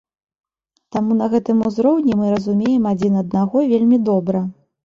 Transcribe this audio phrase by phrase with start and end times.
[0.95, 4.47] Таму на гэтым узроўні мы разумеем адзін аднаго вельмі добра.